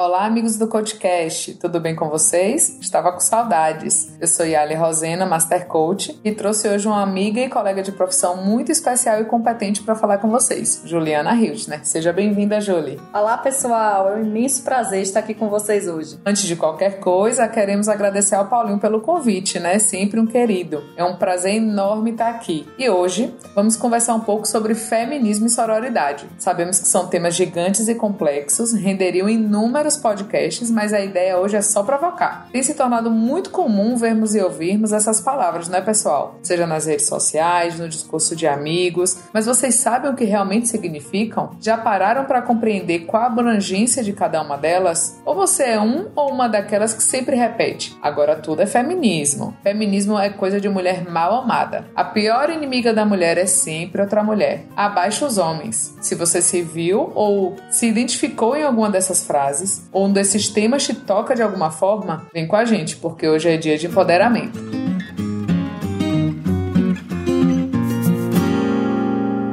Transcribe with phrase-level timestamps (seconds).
[0.00, 2.78] Olá, amigos do Coachcast, tudo bem com vocês?
[2.80, 4.12] Estava com saudades.
[4.20, 8.36] Eu sou Yali Rosena, Master Coach, e trouxe hoje uma amiga e colega de profissão
[8.36, 11.80] muito especial e competente para falar com vocês, Juliana Hildner.
[11.82, 13.00] Seja bem-vinda, Julie.
[13.12, 14.10] Olá, pessoal.
[14.10, 16.16] É um imenso prazer estar aqui com vocês hoje.
[16.24, 19.80] Antes de qualquer coisa, queremos agradecer ao Paulinho pelo convite, né?
[19.80, 20.80] Sempre um querido.
[20.96, 22.64] É um prazer enorme estar aqui.
[22.78, 26.24] E hoje vamos conversar um pouco sobre feminismo e sororidade.
[26.38, 31.56] Sabemos que são temas gigantes e complexos, renderiam inúmeros vários podcasts, mas a ideia hoje
[31.56, 32.46] é só provocar.
[32.52, 36.36] Tem se tornado muito comum vermos e ouvirmos essas palavras, não é, pessoal?
[36.42, 41.50] Seja nas redes sociais, no discurso de amigos, mas vocês sabem o que realmente significam?
[41.60, 45.18] Já pararam para compreender qual a abrangência de cada uma delas?
[45.24, 49.56] Ou você é um ou uma daquelas que sempre repete: agora tudo é feminismo.
[49.62, 51.86] Feminismo é coisa de mulher mal amada.
[51.94, 54.64] A pior inimiga da mulher é sempre outra mulher.
[54.76, 55.96] Abaixo os homens.
[56.00, 60.84] Se você se viu ou se identificou em alguma dessas frases, ou um desses temas
[60.84, 64.58] te toca de alguma forma, vem com a gente, porque hoje é dia de empoderamento.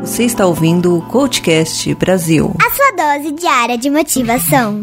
[0.01, 2.55] Você está ouvindo o Coachcast Brasil.
[2.59, 4.81] A sua dose diária de motivação.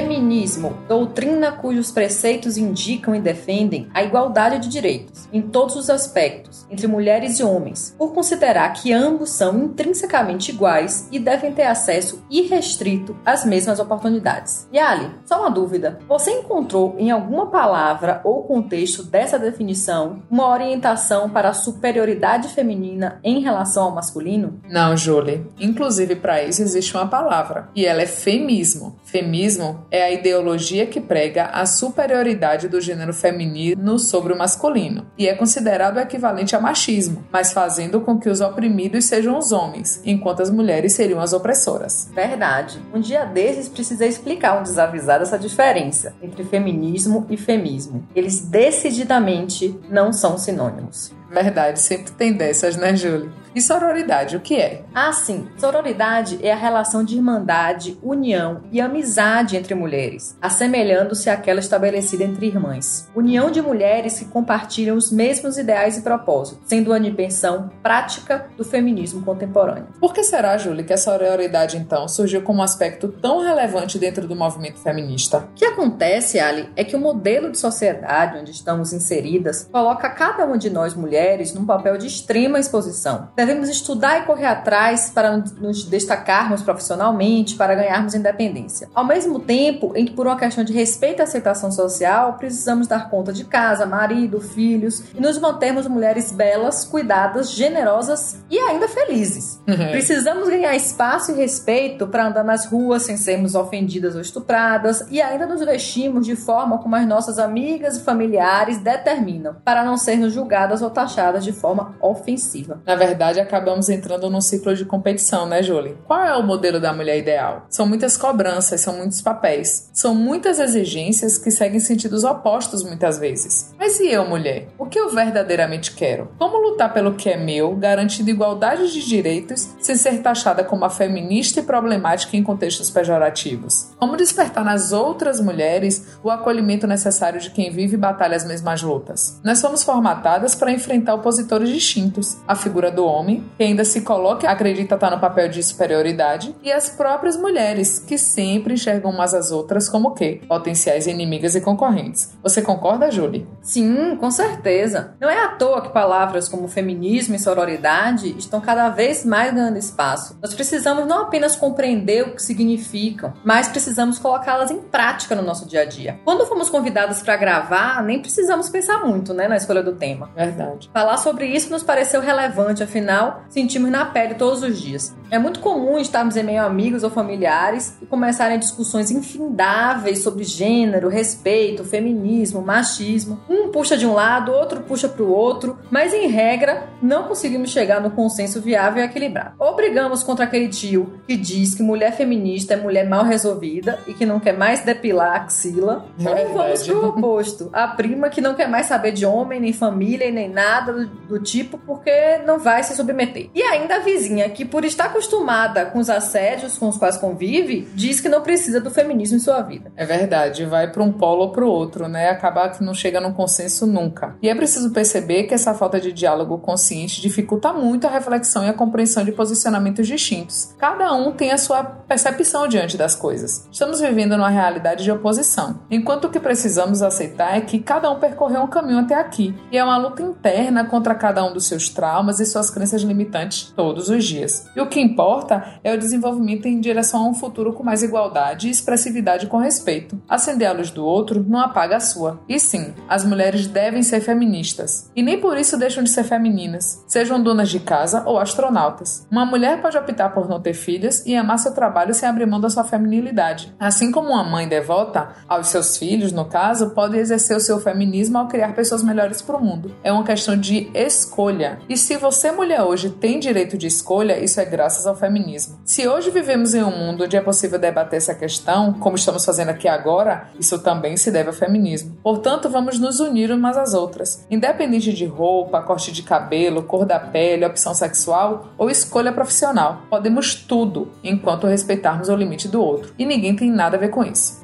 [0.00, 6.66] Feminismo, doutrina cujos preceitos indicam e defendem a igualdade de direitos, em todos os aspectos,
[6.70, 12.24] entre mulheres e homens, por considerar que ambos são intrinsecamente iguais e devem ter acesso
[12.30, 14.66] irrestrito às mesmas oportunidades.
[14.74, 21.28] Yali, só uma dúvida: você encontrou em alguma palavra ou contexto dessa definição uma orientação
[21.28, 24.62] para a superioridade feminina em relação ao masculino?
[24.66, 25.46] Não, Julie.
[25.60, 28.98] Inclusive, para isso existe uma palavra, e ela é femismo.
[29.10, 35.26] Femismo é a ideologia que prega a superioridade do gênero feminino sobre o masculino e
[35.26, 40.42] é considerado equivalente a machismo, mas fazendo com que os oprimidos sejam os homens, enquanto
[40.42, 42.08] as mulheres seriam as opressoras.
[42.14, 42.80] Verdade.
[42.94, 48.06] Um dia desses precisei explicar um desavisado essa diferença entre feminismo e femismo.
[48.14, 51.18] Eles decididamente não são sinônimos.
[51.30, 53.30] Verdade, sempre tem dessas, né, Julie?
[53.52, 54.84] E sororidade, o que é?
[54.94, 55.48] Ah, sim.
[55.58, 62.46] Sororidade é a relação de irmandade, união e amizade entre mulheres, assemelhando-se àquela estabelecida entre
[62.46, 63.08] irmãs.
[63.14, 68.64] União de mulheres que compartilham os mesmos ideais e propósitos, sendo uma dimensão prática do
[68.64, 69.88] feminismo contemporâneo.
[70.00, 74.28] Por que será, Júlia, que a sororidade, então, surgiu como um aspecto tão relevante dentro
[74.28, 75.38] do movimento feminista?
[75.38, 80.44] O que acontece, Ali, é que o modelo de sociedade onde estamos inseridas coloca cada
[80.46, 81.19] uma de nós mulheres
[81.54, 82.90] num papel de extrema exposição
[83.36, 88.88] Devemos estudar e correr atrás para nos destacarmos profissionalmente, para ganharmos independência.
[88.94, 93.08] Ao mesmo tempo em que, por uma questão de respeito e aceitação social, precisamos dar
[93.08, 99.60] conta de casa, marido, filhos e nos mantermos mulheres belas, cuidadas, generosas e ainda felizes.
[99.66, 99.90] Uhum.
[99.90, 105.20] Precisamos ganhar espaço e respeito para andar nas ruas sem sermos ofendidas ou estupradas e
[105.20, 110.32] ainda nos vestimos de forma como as nossas amigas e familiares determinam, para não sermos
[110.32, 111.09] julgadas ou taxadas
[111.40, 112.80] de forma ofensiva.
[112.86, 115.96] Na verdade, acabamos entrando num ciclo de competição, né, Julie?
[116.06, 117.66] Qual é o modelo da mulher ideal?
[117.68, 123.74] São muitas cobranças, são muitos papéis, são muitas exigências que seguem sentidos opostos muitas vezes.
[123.78, 124.68] Mas e eu, mulher?
[124.78, 126.30] O que eu verdadeiramente quero?
[126.38, 130.90] Como lutar pelo que é meu, garantindo igualdade de direitos, sem ser taxada como a
[130.90, 133.90] feminista e problemática em contextos pejorativos?
[133.98, 138.82] Como despertar nas outras mulheres o acolhimento necessário de quem vive e batalha as mesmas
[138.82, 139.40] lutas?
[139.44, 144.46] Nós somos formatadas para enfrentar opositores distintos, a figura do homem que ainda se coloca
[144.46, 149.34] e acredita estar no papel de superioridade, e as próprias mulheres, que sempre enxergam umas
[149.34, 150.40] às outras como o quê?
[150.48, 152.36] Potenciais inimigas e concorrentes.
[152.42, 153.46] Você concorda, Julie?
[153.62, 155.14] Sim, com certeza.
[155.20, 159.78] Não é à toa que palavras como feminismo e sororidade estão cada vez mais ganhando
[159.78, 160.38] espaço.
[160.42, 165.66] Nós precisamos não apenas compreender o que significam, mas precisamos colocá-las em prática no nosso
[165.66, 166.18] dia a dia.
[166.24, 170.30] Quando fomos convidadas para gravar, nem precisamos pensar muito, né, na escolha do tema.
[170.34, 170.89] Verdade.
[170.92, 175.14] Falar sobre isso nos pareceu relevante, afinal sentimos na pele todos os dias.
[175.30, 180.42] É muito comum estarmos em meio a amigos ou familiares e começarem discussões infindáveis sobre
[180.42, 183.38] gênero, respeito, feminismo, machismo.
[183.48, 187.70] Um puxa de um lado, outro puxa para o outro, mas em regra não conseguimos
[187.70, 189.54] chegar no consenso viável e equilibrado.
[189.60, 194.14] Ou brigamos contra aquele tio que diz que mulher feminista é mulher mal resolvida e
[194.14, 198.40] que não quer mais depilar a axila, é ou vamos pro oposto, a prima que
[198.40, 202.58] não quer mais saber de homem, nem família, nem nada do, do tipo porque não
[202.58, 203.50] vai se submeter.
[203.54, 207.88] E ainda a vizinha, que por estar acostumada com os assédios com os quais convive,
[207.94, 209.92] diz que não precisa do feminismo em sua vida.
[209.96, 212.30] É verdade, vai para um polo ou para o outro, né?
[212.30, 214.36] Acabar que não chega num consenso nunca.
[214.42, 218.68] E é preciso perceber que essa falta de diálogo consciente dificulta muito a reflexão e
[218.68, 220.74] a compreensão de posicionamentos distintos.
[220.78, 223.68] Cada um tem a sua percepção diante das coisas.
[223.70, 228.18] Estamos vivendo numa realidade de oposição, enquanto o que precisamos aceitar é que cada um
[228.18, 231.88] percorreu um caminho até aqui, e é uma luta interna contra cada um dos seus
[231.88, 234.68] traumas e suas crenças limitantes todos os dias.
[234.74, 238.68] E o que importa é o desenvolvimento em direção a um futuro com mais igualdade
[238.68, 240.20] e expressividade com respeito.
[240.28, 242.40] Acender a luz do outro não apaga a sua.
[242.48, 245.10] E sim, as mulheres devem ser feministas.
[245.14, 249.26] E nem por isso deixam de ser femininas, sejam donas de casa ou astronautas.
[249.30, 252.60] Uma mulher pode optar por não ter filhos e amar seu trabalho sem abrir mão
[252.60, 253.74] da sua feminilidade.
[253.78, 258.38] Assim como uma mãe devota aos seus filhos, no caso, pode exercer o seu feminismo
[258.38, 259.94] ao criar pessoas melhores para o mundo.
[260.02, 261.78] É uma questão de escolha.
[261.88, 265.78] E se você, mulher, hoje tem direito de escolha, isso é graças ao feminismo.
[265.84, 269.70] Se hoje vivemos em um mundo onde é possível debater essa questão, como estamos fazendo
[269.70, 272.16] aqui agora, isso também se deve ao feminismo.
[272.22, 274.46] Portanto, vamos nos unir umas às outras.
[274.50, 280.54] Independente de roupa, corte de cabelo, cor da pele, opção sexual ou escolha profissional, podemos
[280.54, 283.12] tudo enquanto respeitarmos o limite do outro.
[283.18, 284.60] E ninguém tem nada a ver com isso.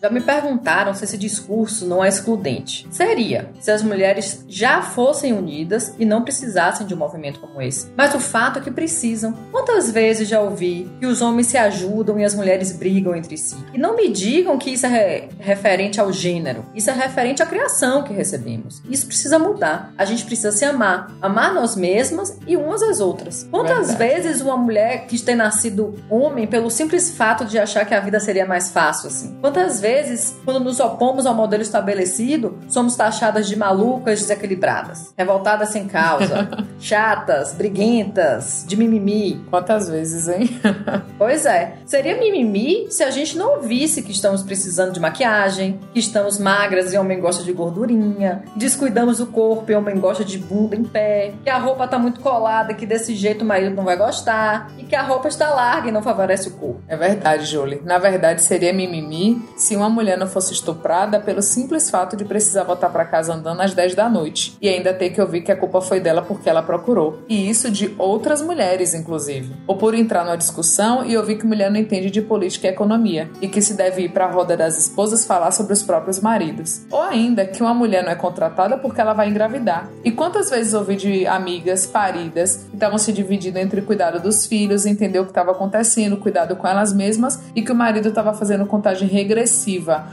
[0.00, 2.86] Já me perguntaram se esse discurso não é excludente.
[2.90, 7.90] Seria, se as mulheres já fossem unidas e não precisassem de um movimento como esse.
[7.96, 9.32] Mas o fato é que precisam.
[9.50, 13.56] Quantas vezes já ouvi que os homens se ajudam e as mulheres brigam entre si?
[13.74, 16.64] E não me digam que isso é referente ao gênero.
[16.74, 18.82] Isso é referente à criação que recebemos.
[18.88, 19.92] Isso precisa mudar.
[19.98, 21.10] A gente precisa se amar.
[21.20, 23.46] Amar nós mesmas e umas às outras.
[23.50, 24.22] Quantas Verdade.
[24.22, 28.18] vezes uma mulher que tem nascido homem pelo simples fato de achar que a vida
[28.18, 29.36] seria mais fácil assim?
[29.42, 35.88] Quantas vezes quando nos opomos ao modelo estabelecido, somos taxadas de malucas desequilibradas, revoltadas sem
[35.88, 36.48] causa,
[36.78, 39.44] chatas, briguentas, de mimimi.
[39.50, 40.48] Quantas vezes, hein?
[41.18, 41.74] pois é.
[41.84, 46.94] Seria mimimi se a gente não visse que estamos precisando de maquiagem, que estamos magras
[46.94, 51.34] e homem gosta de gordurinha, descuidamos do corpo e homem gosta de bunda em pé,
[51.42, 54.84] que a roupa tá muito colada, que desse jeito o marido não vai gostar, e
[54.84, 56.80] que a roupa está larga e não favorece o corpo.
[56.86, 57.82] É verdade, Julie.
[57.84, 62.64] Na verdade, seria mimimi se uma mulher não fosse estuprada pelo simples fato de precisar
[62.64, 65.56] voltar para casa andando às 10 da noite e ainda ter que ouvir que a
[65.56, 67.22] culpa foi dela porque ela procurou.
[67.28, 69.54] E isso de outras mulheres, inclusive.
[69.66, 73.30] Ou por entrar numa discussão e ouvir que mulher não entende de política e economia
[73.40, 76.82] e que se deve ir para a roda das esposas falar sobre os próprios maridos.
[76.90, 79.90] Ou ainda que uma mulher não é contratada porque ela vai engravidar.
[80.04, 84.86] E quantas vezes ouvi de amigas paridas que estavam se dividindo entre cuidado dos filhos,
[84.86, 88.66] entender o que estava acontecendo, cuidado com elas mesmas e que o marido estava fazendo
[88.66, 89.08] contagem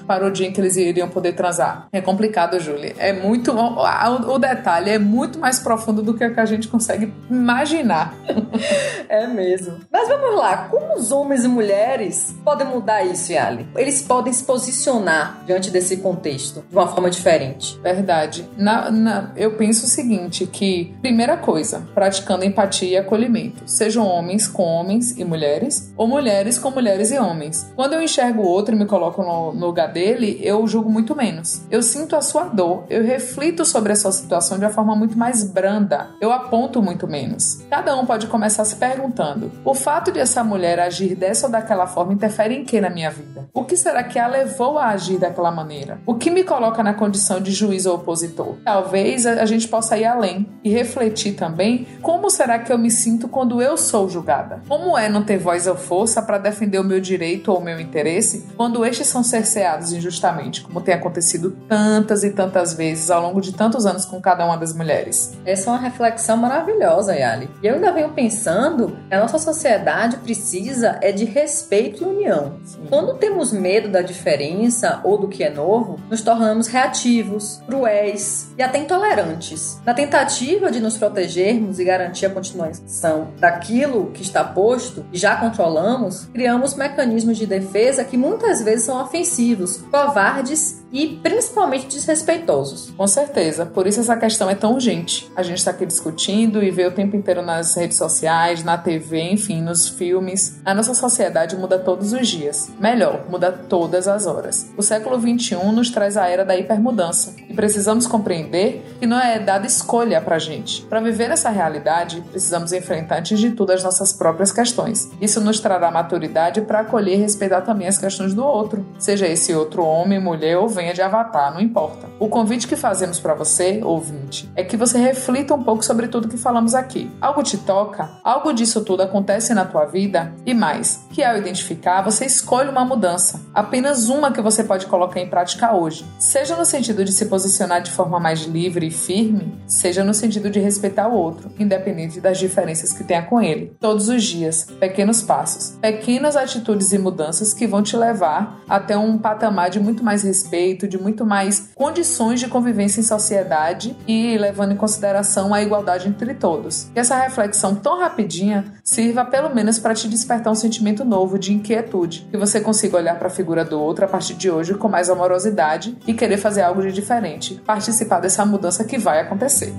[0.08, 1.88] para o dia em que eles iriam poder transar.
[1.92, 2.96] É complicado, Julie.
[2.98, 3.52] É muito.
[3.52, 8.14] O detalhe é muito mais profundo do que a gente consegue imaginar.
[9.10, 9.78] é mesmo.
[9.92, 10.70] Mas vamos lá.
[10.70, 13.68] Como os homens e mulheres podem mudar isso, Yali?
[13.76, 17.80] Eles podem se posicionar diante desse contexto de uma forma diferente.
[17.82, 18.48] Verdade.
[18.58, 23.64] Na, na, eu penso o seguinte: que, primeira coisa, praticando empatia e acolhimento.
[23.66, 27.72] Sejam homens com homens e mulheres, ou mulheres com mulheres e homens.
[27.76, 31.16] Quando eu enxergo o outro e me coloco no no, lugar dele, eu julgo muito
[31.16, 31.62] menos.
[31.70, 35.18] Eu sinto a sua dor, eu reflito sobre a sua situação de uma forma muito
[35.18, 37.64] mais branda, eu aponto muito menos.
[37.70, 41.88] Cada um pode começar se perguntando: o fato de essa mulher agir dessa ou daquela
[41.88, 43.50] forma interfere em que na minha vida?
[43.54, 46.00] O que será que a levou a agir daquela maneira?
[46.06, 48.58] O que me coloca na condição de juiz ou opositor?
[48.64, 53.28] Talvez a gente possa ir além e refletir também como será que eu me sinto
[53.28, 54.62] quando eu sou julgada?
[54.68, 57.80] Como é não ter voz ou força para defender o meu direito ou o meu
[57.80, 63.42] interesse quando estes são cerceados injustamente, como tem acontecido tantas e tantas vezes ao longo
[63.42, 65.34] de tantos anos com cada uma das mulheres.
[65.46, 67.50] Essa é uma reflexão maravilhosa, Yali.
[67.62, 72.60] E eu ainda venho pensando que a nossa sociedade precisa é de respeito e união.
[72.64, 72.86] Sim.
[72.90, 78.64] Quando temos medo da diferença ou do que é novo, nos tornamos reativos, cruéis e
[78.64, 79.80] até intolerantes.
[79.86, 85.36] Na tentativa de nos protegermos e garantir a continuação daquilo que está posto e já
[85.36, 89.78] controlamos, criamos mecanismos de defesa que muitas vezes são ofensivos.
[89.92, 92.92] Covardes e principalmente desrespeitosos.
[92.96, 95.32] Com certeza, por isso essa questão é tão urgente.
[95.36, 99.22] A gente está aqui discutindo e vê o tempo inteiro nas redes sociais, na TV,
[99.22, 100.60] enfim, nos filmes.
[100.66, 102.72] A nossa sociedade muda todos os dias.
[102.80, 104.70] Melhor, muda todas as horas.
[104.78, 109.40] O século XXI nos traz a era da hipermudança e precisamos compreender que não é
[109.40, 110.82] dada escolha para gente.
[110.84, 115.10] Para viver essa realidade, precisamos enfrentar antes de tudo as nossas próprias questões.
[115.22, 119.54] Isso nos trará maturidade para acolher e respeitar também as questões do outro, seja esse
[119.54, 122.08] outro homem, mulher ou venha de Avatar, não importa.
[122.18, 126.30] O convite que fazemos para você, ouvinte, é que você reflita um pouco sobre tudo
[126.30, 127.12] que falamos aqui.
[127.20, 128.10] Algo te toca?
[128.24, 130.34] Algo disso tudo acontece na tua vida?
[130.46, 135.20] E mais, que ao identificar, você escolhe uma mudança, apenas uma que você pode colocar
[135.20, 136.06] em prática hoje.
[136.18, 140.50] Seja no sentido de se posicionar de forma mais livre e firme, seja no sentido
[140.50, 143.76] de respeitar o outro, independente das diferenças que tenha com ele.
[143.82, 149.18] Todos os dias, pequenos passos, pequenas atitudes e mudanças que vão te levar até um
[149.18, 154.74] patamar de muito mais respeito, de muito mais condições de convivência em sociedade e levando
[154.74, 156.90] em consideração a igualdade entre todos.
[156.94, 161.54] Que essa reflexão tão rapidinha sirva pelo menos para te despertar um sentimento novo de
[161.54, 164.88] inquietude, que você consiga olhar para a figura do outro a partir de hoje com
[164.88, 169.74] mais amorosidade e querer fazer algo de diferente, participar dessa mudança que vai acontecer.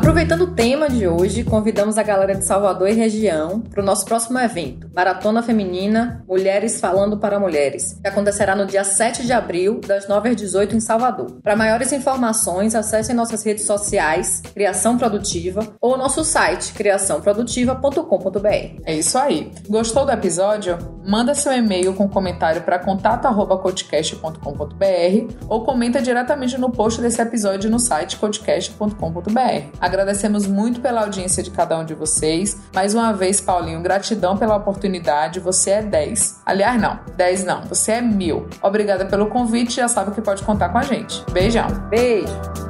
[0.00, 4.06] Aproveitando o tema de hoje, convidamos a galera de Salvador e região para o nosso
[4.06, 9.78] próximo evento, Maratona Feminina Mulheres Falando para Mulheres, que acontecerá no dia 7 de abril,
[9.86, 11.38] das 9 às 18 em Salvador.
[11.42, 18.80] Para maiores informações, acesse nossas redes sociais, Criação Produtiva, ou nosso site, criaçãoprodutiva.com.br.
[18.86, 19.52] É isso aí.
[19.68, 20.78] Gostou do episódio?
[21.06, 27.78] Manda seu e-mail com comentário para contato@podcast.com.br ou comenta diretamente no post desse episódio no
[27.78, 29.89] site podcast.com.br.
[29.90, 32.56] Agradecemos muito pela audiência de cada um de vocês.
[32.72, 35.40] Mais uma vez, Paulinho, gratidão pela oportunidade.
[35.40, 36.42] Você é 10.
[36.46, 38.48] Aliás, não, 10 não, você é mil.
[38.62, 41.24] Obrigada pelo convite, já sabe que pode contar com a gente.
[41.32, 41.66] Beijão.
[41.90, 42.69] Beijo!